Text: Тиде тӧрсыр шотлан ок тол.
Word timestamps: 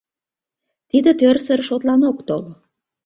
Тиде 0.89 1.11
тӧрсыр 1.19 1.59
шотлан 1.67 2.01
ок 2.09 2.19
тол. 2.27 2.43